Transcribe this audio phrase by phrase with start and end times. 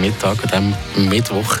[0.00, 1.58] Mittag, an diesem Mittwoch.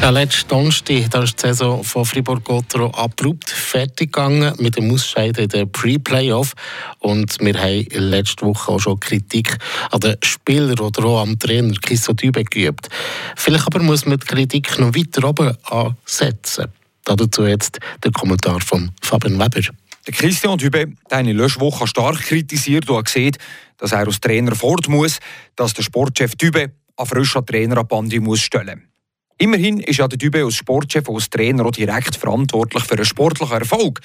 [0.00, 5.44] Ja, letzten Donnerstag da ist die Saison von Fribourg-Gotteron abrupt fertig gegangen mit dem Ausscheiden
[5.44, 6.54] in der Pre-Playoff.
[7.00, 9.58] Und wir haben letzte Woche auch schon Kritik
[9.90, 12.88] an den Spielern oder auch am Trainer Kisso Dübe geübt.
[13.36, 16.66] Vielleicht aber muss man die Kritik noch weiter oben ansetzen.
[17.04, 19.68] Dazu jetzt der Kommentar von Fabian Weber.
[20.06, 23.36] Christian Dübe hat eine Löschwoche stark kritisiert und hat gesehen,
[23.78, 25.18] dass er als Trainer fort muss,
[25.56, 28.88] dass der Sportchef Dübe einen frischen Trainer an muss stellen
[29.40, 33.56] Immerhin ist ja der Dübe als Sportchef als Trainer auch direkt verantwortlich für einen sportlichen
[33.56, 34.00] Erfolg.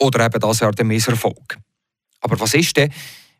[0.00, 1.58] Oder eben das Jahr den Misserfolg.
[2.20, 2.90] Aber was ist denn,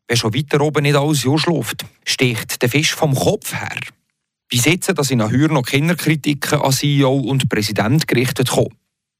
[0.06, 1.86] wenn schon weiter oben nicht alles schläft?
[2.04, 3.78] Sticht der Fisch vom Kopf her?
[4.50, 8.74] Bis jetzt, dass in Ahür noch Kinderkritiken an CEO und Präsident gerichtet kommen.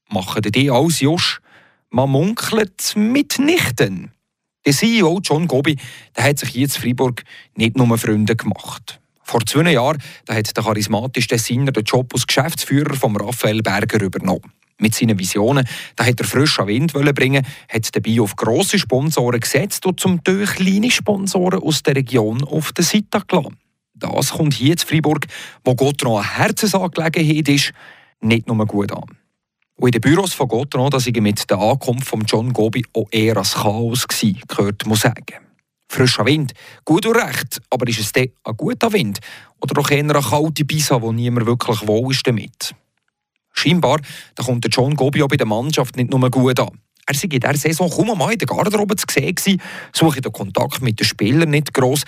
[0.09, 1.41] Machen die alles Josch?
[1.89, 4.11] Man munkelt mitnichten.
[4.65, 5.77] Der CEO John Gobi
[6.15, 7.23] der hat sich jetzt in Freiburg
[7.55, 8.99] nicht nur Freunde gemacht.
[9.29, 14.01] Vor zwei Jahren da hat der charismatische Designer den Job als Geschäftsführer von Raphael Berger
[14.01, 14.51] übernommen.
[14.79, 19.85] Mit seinen Visionen da hat er frischen Wind bringen, hat dabei auf grosse Sponsoren gesetzt
[19.85, 23.57] und zum Teil kleine Sponsoren aus der Region auf der Seite gelassen.
[23.93, 25.27] Das kommt hier in Freiburg,
[25.63, 27.71] wo Gotron eine Herzensangelegenheit ist,
[28.21, 29.15] nicht nur gut an.
[29.75, 33.05] Und in den Büros von Gotron, da ich mit der Ankunft von John Gobi auch
[33.11, 35.48] eher als Chaos gewesen, gehört muss sagen
[35.89, 36.53] frischer Wind.
[36.85, 39.19] Gut und recht, aber ist es denn ein guter Wind?
[39.59, 42.73] Oder doch eher eine kalte Bisa, wo niemand wirklich wohl ist damit?
[43.53, 43.99] Scheinbar
[44.35, 46.79] da kommt der John Gobi auch bei der Mannschaft nicht nur gut an.
[47.05, 49.59] Er sei in dieser Saison kaum einmal in der Garderobe zu sehen
[49.91, 52.03] suche den Kontakt mit den Spielern nicht gross.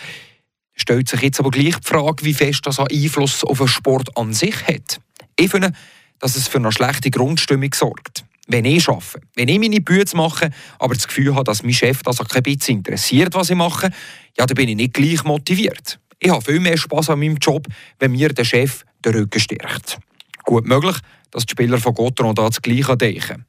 [0.74, 4.34] Stellt sich jetzt aber gleich die Frage, wie fest das Einfluss auf den Sport an
[4.34, 5.02] sich hat.
[5.38, 5.74] Ich finde,
[6.20, 10.50] dass es für eine schlechte Grundstimmung sorgt wenn ich arbeite, wenn ich meine Bücher mache,
[10.80, 13.90] aber das Gefühl habe, dass mein Chef das auch kein bisschen interessiert, was ich mache,
[14.38, 16.00] ja, dann bin ich nicht gleich motiviert.
[16.20, 17.68] Ich habe viel mehr Spass an meinem Job,
[18.00, 20.00] wenn mir der Chef den Rücken stärkt.
[20.44, 20.98] Gut möglich,
[21.32, 23.46] dass die Spieler von Gotteron da das Gleiche denken.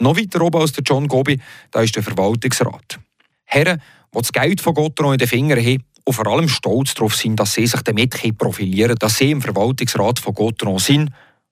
[0.00, 2.98] Noch weiter oben als der John Gobi, da ist der Verwaltungsrat.
[3.44, 3.80] Herren,
[4.14, 7.36] die das Geld von Gotteron in den Fingern haben und vor allem stolz darauf sind,
[7.36, 11.10] dass sie sich damit profilieren dass sie im Verwaltungsrat von Gotteron sind,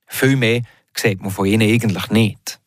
[0.09, 0.63] viel mehr
[0.97, 2.61] sieht man von ihnen eigentlich nicht.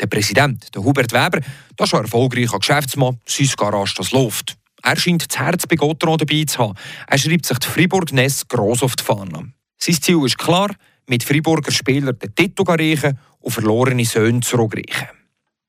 [0.00, 1.40] Der Präsident, der Hubert Weber,
[1.76, 4.56] das ist ein erfolgreicher Geschäftsmann, sein Garage, das läuft.
[4.82, 6.78] Er scheint das Herz bei Gotteron dabei zu haben.
[7.08, 9.52] Er schreibt sich die Fribourg-Ness gross auf die Fahne.
[9.76, 10.70] Sein Ziel ist klar,
[11.08, 15.08] mit Friburger Spielern den Titel reichen und verlorene Söhne zurückreichen.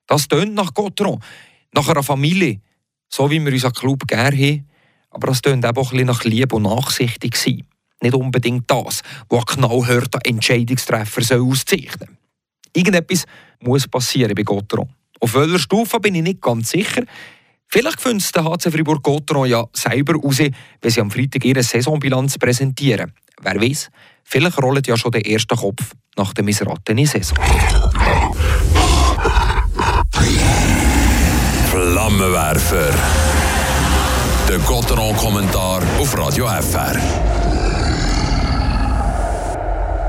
[0.05, 1.21] Das tönt nach Gotteron,
[1.73, 2.61] nach einer Familie,
[3.07, 4.69] so wie wir unseren Club gerne haben.
[5.11, 7.63] Aber das tönt auch ein bisschen nach Liebe und Nachsichtig sein.
[8.01, 12.17] Nicht unbedingt das, was ein knallhörter Entscheidungstreffer auszeichnen soll.
[12.73, 13.25] Irgendetwas
[13.61, 14.89] muss passieren bei Gotteron.
[15.19, 17.03] Auf welcher Stufe bin ich nicht ganz sicher.
[17.67, 21.61] Vielleicht findet es der HC Fribourg Gotteron ja selber raus, wenn sie am Freitag ihre
[21.61, 23.13] Saisonbilanz präsentieren.
[23.41, 23.89] Wer weiß,
[24.23, 27.37] vielleicht rollt ja schon der erste Kopf nach der missratenen Saison.
[31.69, 32.93] Flammenwerfer.
[34.47, 37.88] Der Gotteron-Kommentar auf Radio FR.